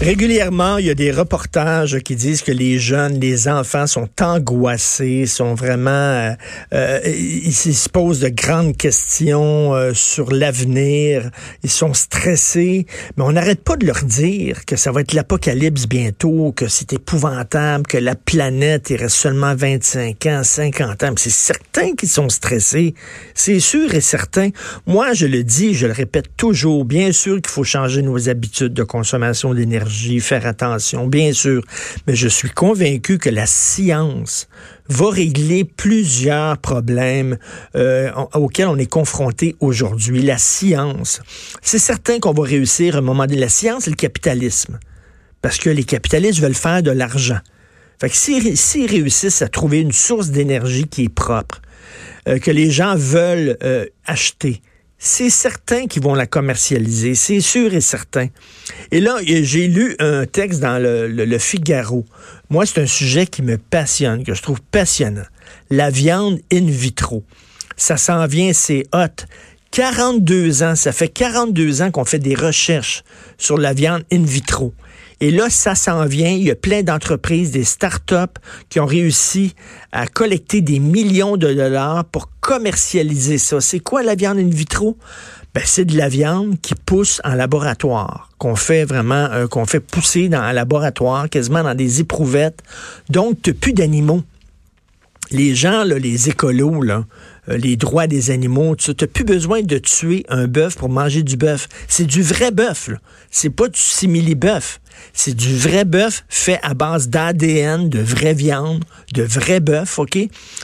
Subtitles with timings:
[0.00, 5.26] Régulièrement, il y a des reportages qui disent que les jeunes, les enfants sont angoissés,
[5.26, 6.30] sont vraiment, euh,
[6.72, 11.32] euh, ils se posent de grandes questions euh, sur l'avenir,
[11.64, 15.88] ils sont stressés, mais on n'arrête pas de leur dire que ça va être l'apocalypse
[15.88, 21.14] bientôt, que c'est épouvantable, que la planète il seulement 25 ans, 50 ans.
[21.16, 22.94] C'est certain qu'ils sont stressés,
[23.34, 24.50] c'est sûr et certain.
[24.86, 28.74] Moi, je le dis, je le répète toujours, bien sûr qu'il faut changer nos habitudes
[28.74, 29.87] de consommation d'énergie
[30.20, 31.62] faire attention, bien sûr,
[32.06, 34.48] mais je suis convaincu que la science
[34.88, 37.38] va régler plusieurs problèmes
[37.76, 40.22] euh, auxquels on est confronté aujourd'hui.
[40.22, 41.20] La science,
[41.62, 43.40] c'est certain qu'on va réussir à un moment donné.
[43.40, 44.78] La science et le capitalisme,
[45.42, 47.40] parce que les capitalistes veulent faire de l'argent.
[48.00, 51.60] Fait que s'ils réussissent à trouver une source d'énergie qui est propre,
[52.28, 54.62] euh, que les gens veulent euh, acheter,
[54.98, 58.28] c'est certain qu'ils vont la commercialiser, c'est sûr et certain.
[58.90, 62.04] Et là, j'ai lu un texte dans le, Figaro.
[62.50, 65.26] Moi, c'est un sujet qui me passionne, que je trouve passionnant.
[65.70, 67.22] La viande in vitro.
[67.76, 69.24] Ça s'en vient, c'est hot.
[69.70, 73.04] 42 ans, ça fait 42 ans qu'on fait des recherches
[73.36, 74.72] sur la viande in vitro.
[75.20, 76.30] Et là, ça s'en vient.
[76.30, 78.38] Il y a plein d'entreprises, des start-up
[78.68, 79.54] qui ont réussi
[79.90, 83.60] à collecter des millions de dollars pour commercialiser ça.
[83.60, 84.96] C'est quoi la viande in vitro?
[85.54, 89.80] Ben, c'est de la viande qui pousse en laboratoire, qu'on fait vraiment, euh, qu'on fait
[89.80, 92.62] pousser dans un laboratoire, quasiment dans des éprouvettes.
[93.08, 94.22] Donc, tu plus d'animaux.
[95.30, 97.04] Les gens, là, les écolos, là,
[97.48, 98.76] les droits des animaux.
[98.76, 101.68] Tu n'as plus besoin de tuer un bœuf pour manger du bœuf.
[101.88, 102.90] C'est du vrai bœuf.
[103.30, 104.80] C'est pas du simili-bœuf.
[105.12, 110.18] C'est du vrai bœuf fait à base d'ADN, de vraie viande, de vrai bœuf, OK?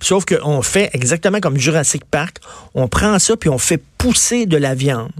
[0.00, 2.38] Sauf qu'on fait exactement comme Jurassic Park.
[2.74, 5.10] On prend ça puis on fait pousser de la viande.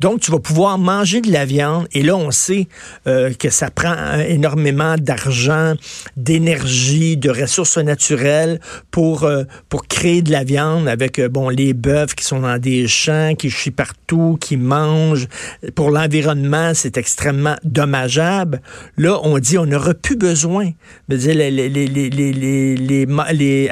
[0.00, 2.68] Donc, tu vas pouvoir manger de la viande et là, on sait
[3.06, 5.74] euh, que ça prend euh, énormément d'argent,
[6.16, 12.14] d'énergie, de ressources naturelles pour, euh, pour créer de la viande avec, bon, les bœufs
[12.14, 15.28] qui sont dans des champs, qui chient partout, qui mangent.
[15.74, 18.60] Pour l'environnement, c'est extrêmement dommageable.
[18.98, 20.70] Là, on dit, on n'aura plus besoin
[21.08, 23.70] de dire, les, les, les, les, les, les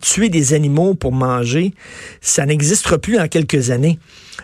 [0.00, 1.74] tuer des animaux pour manger.
[2.20, 3.98] Ça n'existera plus en quelques années.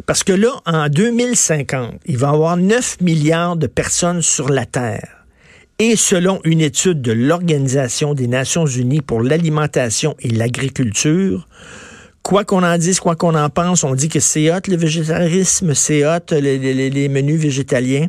[0.06, 0.89] Parce que là, en
[1.22, 5.25] 2050, il va y avoir 9 milliards de personnes sur la Terre.
[5.78, 11.47] Et selon une étude de l'Organisation des Nations Unies pour l'alimentation et l'agriculture,
[12.22, 15.75] quoi qu'on en dise, quoi qu'on en pense, on dit que c'est hot le végétarisme,
[15.75, 18.09] c'est hot les, menus végétaliens.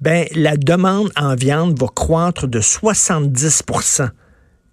[0.00, 4.10] Ben, la demande en viande va croître de 70%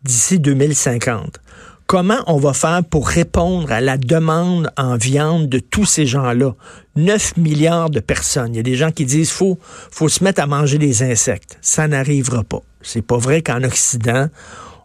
[0.03, 1.39] d'ici 2050.
[1.88, 6.56] Comment on va faire pour répondre à la demande en viande de tous ces gens-là?
[6.96, 8.56] 9 milliards de personnes.
[8.56, 9.59] Il y a des gens qui disent faut
[9.91, 11.59] faut se mettre à manger des insectes.
[11.62, 12.62] Ça n'arrivera pas.
[12.81, 14.29] C'est pas vrai qu'en Occident,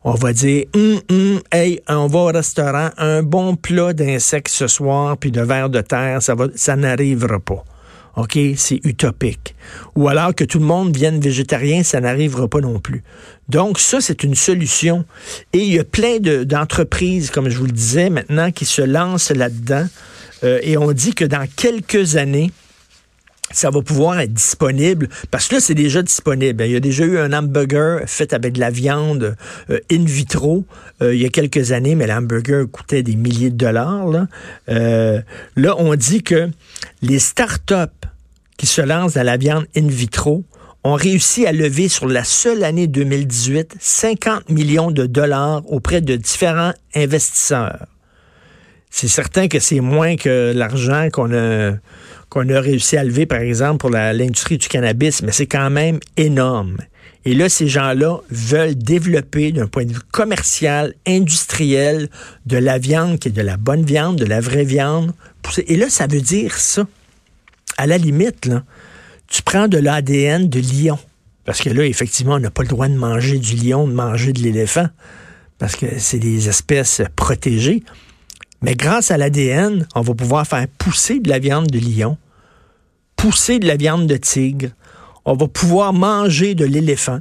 [0.04, 4.66] on va dire hum, hum, hey, on va au restaurant, un bon plat d'insectes ce
[4.66, 7.64] soir puis de vers de terre, ça va ça n'arrivera pas.
[8.16, 9.54] OK, c'est utopique.
[9.94, 13.02] Ou alors que tout le monde vienne végétarien, ça n'arrivera pas non plus.
[13.48, 15.04] Donc, ça, c'est une solution.
[15.52, 19.30] Et il y a plein d'entreprises, comme je vous le disais maintenant, qui se lancent
[19.30, 19.86] là-dedans.
[20.44, 22.50] Euh, et on dit que dans quelques années,
[23.52, 26.62] ça va pouvoir être disponible parce que là c'est déjà disponible.
[26.64, 29.36] Il y a déjà eu un hamburger fait avec de la viande
[29.70, 30.64] euh, in vitro
[31.02, 34.06] euh, il y a quelques années, mais l'hamburger coûtait des milliers de dollars.
[34.06, 34.28] Là,
[35.56, 36.48] là on dit que
[37.02, 37.99] les startups
[38.60, 40.44] qui se lancent dans la viande in vitro
[40.84, 46.14] ont réussi à lever sur la seule année 2018 50 millions de dollars auprès de
[46.16, 47.86] différents investisseurs.
[48.90, 51.72] C'est certain que c'est moins que l'argent qu'on a,
[52.28, 55.98] qu'on a réussi à lever, par exemple, pour l'industrie du cannabis, mais c'est quand même
[56.18, 56.76] énorme.
[57.24, 62.10] Et là, ces gens-là veulent développer d'un point de vue commercial, industriel,
[62.44, 65.14] de la viande qui est de la bonne viande, de la vraie viande.
[65.66, 66.84] Et là, ça veut dire ça
[67.80, 68.62] à la limite, là,
[69.26, 70.98] tu prends de l'ADN de lion.
[71.46, 74.34] Parce que là, effectivement, on n'a pas le droit de manger du lion, de manger
[74.34, 74.86] de l'éléphant,
[75.58, 77.82] parce que c'est des espèces protégées.
[78.60, 82.18] Mais grâce à l'ADN, on va pouvoir faire pousser de la viande de lion,
[83.16, 84.68] pousser de la viande de tigre,
[85.24, 87.20] on va pouvoir manger de l'éléphant.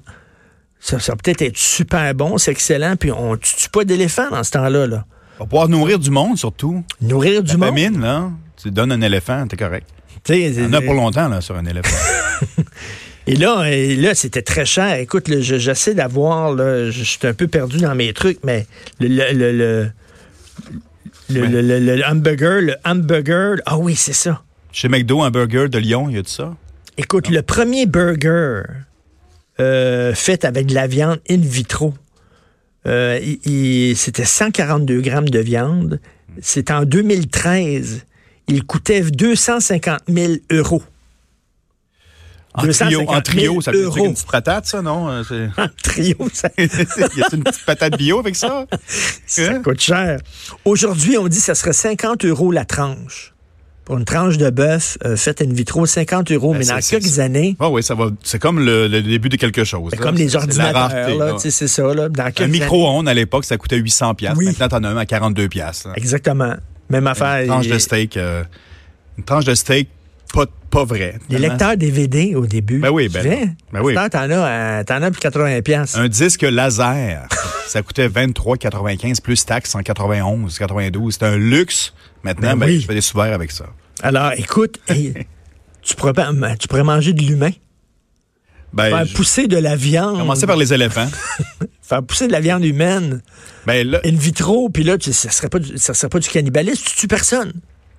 [0.81, 4.43] Ça, va peut-être être super bon, c'est excellent, puis on ne tue pas d'éléphant dans
[4.43, 4.87] ce temps-là.
[4.87, 5.05] Là.
[5.39, 6.83] On va pouvoir nourrir du monde, surtout.
[6.99, 8.01] Nourrir du monde?
[8.01, 8.29] là,
[8.61, 9.87] tu donnes un éléphant, t'es correct.
[10.29, 11.95] On a pour longtemps là, sur un éléphant.
[13.27, 14.95] Et là, là c'était très cher.
[14.95, 18.65] Écoute, j'essaie d'avoir, je suis un peu perdu dans mes trucs, mais
[18.99, 19.91] le, le,
[21.29, 24.41] le, le, hamburger, le hamburger, ah oui, c'est ça.
[24.71, 26.55] Chez McDo, un burger de Lyon, il y a de ça?
[26.97, 28.63] Écoute, le premier burger
[29.59, 31.93] euh, faite avec de la viande in vitro.
[32.87, 33.19] Euh,
[33.95, 35.99] c'était 142 grammes de viande.
[36.41, 38.05] C'est en 2013.
[38.49, 40.81] Il coûtait 250 000 euros.
[42.55, 45.07] En trio, en trio ça coûte une petite patate, ça, non?
[45.57, 46.49] En trio, ça...
[46.57, 48.65] y a une petite patate bio avec ça?
[49.27, 49.61] ça hein?
[49.63, 50.19] coûte cher.
[50.65, 53.33] Aujourd'hui, on dit que ça serait 50 euros la tranche
[53.85, 56.53] pour une tranche de bœuf euh, faite in vitro, 50 euros.
[56.53, 57.55] Ben, mais dans quelques années.
[57.59, 58.09] Ah oui, ça va.
[58.23, 59.93] C'est comme le, début de quelque chose.
[59.99, 61.93] comme les ordinateurs, c'est ça.
[61.93, 62.07] Là,
[62.39, 64.35] un micro-ondes à l'époque, ça coûtait 800 pièces.
[64.35, 65.87] Maintenant, t'en as un à 42 pièces.
[65.95, 66.55] Exactement.
[66.89, 67.41] Même affaire.
[67.41, 68.17] Une tranche de steak.
[68.17, 68.43] Euh,
[69.17, 69.89] une tranche de steak
[70.33, 71.15] pas, pas vrai.
[71.29, 72.79] Les lecteurs DVD au début.
[72.79, 73.95] Ben oui, ben, ben oui.
[73.95, 75.95] T'en as, t'en as pour 80 pièces.
[75.95, 77.27] Un disque laser,
[77.67, 81.13] ça coûtait 23,95 plus taxes en 91, 92.
[81.13, 81.93] C'était un luxe.
[82.23, 83.65] Maintenant, ben, ben je fais des souverains avec ça.
[84.01, 86.13] Alors, écoute, tu, pourrais,
[86.59, 87.51] tu pourrais manger de l'humain.
[88.71, 90.19] Ben, faire pousser de la viande.
[90.19, 91.09] Commencer par les éléphants.
[91.89, 93.21] faire pousser de la viande humaine.
[93.65, 96.83] Ben là, in vitro, puis là, ça serait pas, ça serait pas du cannibalisme.
[96.85, 97.53] Tu tues personne.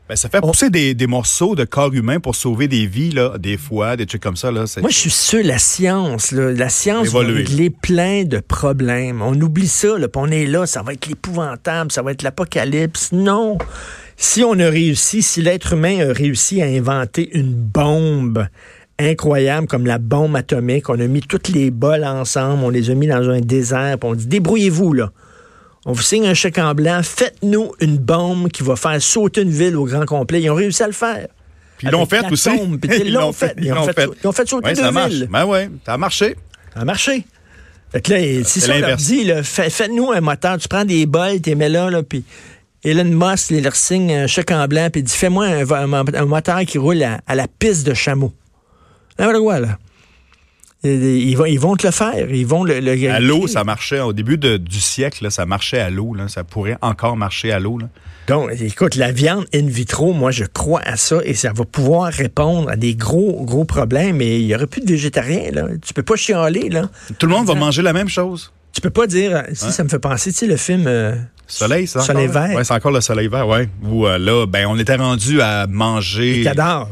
[0.09, 3.57] Ben, ça fait pousser des, morceaux de corps humain pour sauver des vies, là, des
[3.57, 4.51] fois, des trucs comme ça.
[4.51, 9.23] Là, Moi, je suis sûr, la science, la science va régler plein de problèmes.
[9.23, 13.13] On oublie ça, là, on est là, ça va être l'épouvantable, ça va être l'apocalypse.
[13.13, 13.59] Non!
[14.17, 18.49] Si on a réussi, si l'être humain a réussi à inventer une bombe
[19.01, 22.95] incroyable comme la bombe atomique, on a mis toutes les bols ensemble, on les a
[22.95, 25.11] mis dans un désert, puis on dit débrouillez-vous là.
[25.87, 29.51] On vous signe un chèque en blanc, faites-nous une bombe qui va faire sauter une
[29.51, 30.43] ville au grand complet.
[30.43, 31.29] Ils ont réussi à le faire.
[31.79, 32.51] Puis ils l'ont fait aussi.
[32.83, 33.55] ils l'ont fait.
[33.59, 35.29] Ils ont fait, ils ont fait sauter ouais, deux ça villes.
[35.31, 36.37] Ben ouais, ça a marché.
[36.75, 37.25] Ça a marché.
[37.91, 41.49] Fait que là, si ça leur dit, faites-nous un moteur, tu prends des bols, tu
[41.49, 42.25] les mets là, là puis
[42.83, 46.61] Elon Musk il leur signe un chèque en blanc, puis il dit Fais-moi un, moteur
[46.61, 48.33] qui roule à, la piste de chameau.
[49.27, 49.79] Là, voilà.
[50.83, 52.31] Ils vont, ils vont te le faire.
[52.31, 54.01] Ils vont le, le à l'eau, ça marchait.
[54.01, 56.17] Au début du siècle, ça marchait à l'eau.
[56.29, 57.79] Ça pourrait encore marcher à l'eau.
[58.29, 62.13] Donc, écoute, la viande in vitro, moi, je crois à ça et ça va pouvoir
[62.13, 64.17] répondre à des gros, gros problèmes.
[64.17, 65.51] Mais il n'y aurait plus de végétariens.
[65.53, 65.67] Là.
[65.85, 66.71] Tu peux pas chialer.
[66.71, 66.89] Là.
[67.19, 68.53] Tout le monde va manger la même chose.
[68.73, 69.43] Tu peux pas dire.
[69.53, 70.85] Si ça me fait penser, tu sais, le film.
[70.87, 71.15] Euh,
[71.47, 72.01] Soleil, ça.
[72.01, 72.53] Soleil vert.
[72.55, 73.69] Oui, c'est encore le soleil vert, oui.
[73.83, 76.37] Où euh, là, ben, on était rendu à manger.
[76.37, 76.89] Les cadavres.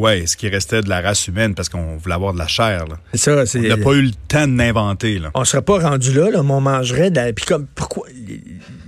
[0.00, 2.86] Oui, ce qui restait de la race humaine parce qu'on voulait avoir de la chair.
[3.12, 3.44] C'est ça.
[3.44, 3.58] C'est...
[3.58, 5.20] On n'a pas eu le temps de l'inventer.
[5.34, 7.10] On ne serait pas rendu là, là mais on mangerait.
[7.10, 8.40] De Puis comme, pourquoi les,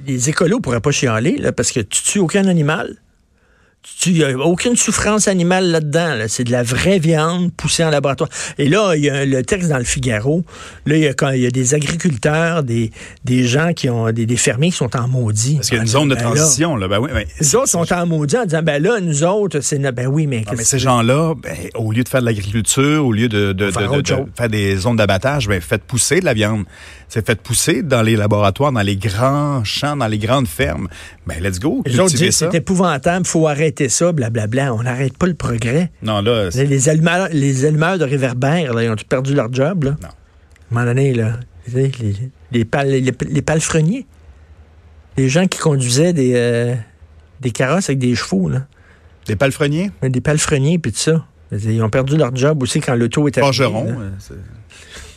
[0.07, 2.97] les écolos pourraient pas chialer là, parce que tu tues aucun animal.
[4.07, 6.25] Il n'y a aucune souffrance animale là-dedans.
[6.29, 8.31] C'est de la vraie viande poussée en laboratoire.
[8.59, 10.45] Et là, il y a le texte dans le Figaro.
[10.87, 12.93] Là, il y a, il y a des agriculteurs, des,
[13.25, 15.57] des gens qui ont, des, des fermiers qui sont en maudit.
[15.57, 16.87] Parce qu'il y a une zone de ben transition, là.
[16.87, 20.07] Ben oui, les autres sont en maudit en disant, ben là, nous autres, c'est, ben
[20.07, 20.45] oui, mais.
[20.57, 24.27] mais ces gens-là, ben, au lieu de faire de l'agriculture, au lieu de, de, de,
[24.37, 26.65] faire des zones d'abattage, ben, faites pousser de la viande.
[27.09, 30.89] C'est fait pousser dans les laboratoires, dans les grands champs, dans les grandes fermes.
[31.27, 31.83] Ben, let's go.
[31.85, 34.75] Les autres disent, c'est épouvantable, faut arrêter ça, blablabla.
[34.75, 35.91] On n'arrête pas le progrès.
[36.03, 36.51] Non, là.
[36.55, 39.97] Les, les, allumeurs, les allumeurs de réverbères, là, ils ont perdu leur job, là?
[40.01, 40.09] Non.
[40.09, 40.15] À un
[40.75, 41.39] moment donné, là,
[41.73, 42.15] les, les,
[42.53, 44.07] les, les, palefreniers.
[45.17, 46.75] Les gens qui conduisaient des, euh,
[47.41, 48.67] des carrosses avec des chevaux, là.
[49.27, 49.91] Des palefreniers?
[50.03, 51.25] Des palefreniers, puis tout ça.
[51.53, 53.95] Ils ont perdu leur job aussi quand l'auto était Forgeron.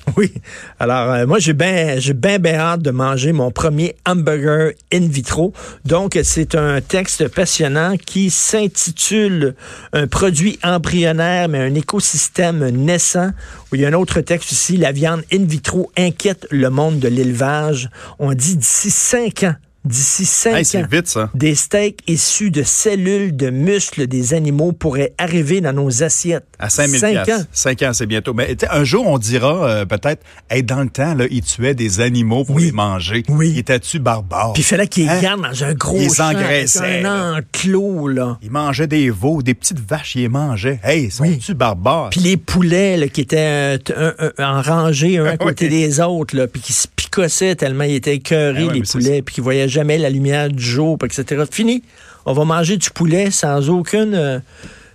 [0.17, 0.33] Oui.
[0.79, 5.07] Alors, euh, moi, j'ai bien j'ai bien, bien hâte de manger mon premier hamburger in
[5.07, 5.53] vitro.
[5.83, 9.55] Donc, c'est un texte passionnant qui s'intitule
[9.93, 13.31] Un produit embryonnaire, mais un écosystème naissant.
[13.73, 17.07] Il y a un autre texte ici, La viande in vitro inquiète le monde de
[17.07, 17.89] l'élevage.
[18.19, 24.07] On dit d'ici cinq ans, D'ici cinq ans, des steaks issus de cellules de muscles
[24.07, 26.45] des animaux pourraient arriver dans nos assiettes.
[26.57, 27.43] À 5 000 Cinq ans.
[27.51, 28.33] 5 ans, c'est bientôt.
[28.33, 31.99] Mais un jour, on dira euh, peut-être, hey, dans le temps, là, ils tuaient des
[31.99, 33.23] animaux pour les manger.
[33.29, 33.51] Oui.
[33.51, 34.53] Ils étaient-tu barbares?
[34.53, 35.21] Puis il fallait qu'ils hein?
[35.21, 37.03] gardent dans un gros Ils engraissaient.
[37.03, 38.37] un enclos, là.
[38.41, 40.79] Ils mangeaient des veaux, des petites vaches, ils les mangeaient.
[40.83, 42.09] Hey, sont-tu barbares?
[42.09, 46.47] Puis les poulets, là, qui étaient euh, en rangée, un à côté des autres, là,
[46.47, 49.97] puis qui se picossaient tellement ils étaient écœurés, ah les poulets, puis qui voyaient jamais
[49.97, 51.43] la lumière du jour, etc.
[51.49, 51.83] Fini.
[52.25, 54.15] On va manger du poulet sans aucune...
[54.15, 54.39] Euh,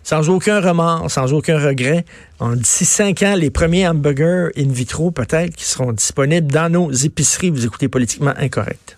[0.03, 2.07] sans aucun remords, sans aucun regret.
[2.57, 7.51] D'ici cinq ans, les premiers hamburgers in vitro, peut-être, qui seront disponibles dans nos épiceries.
[7.51, 8.97] Vous écoutez politiquement incorrect.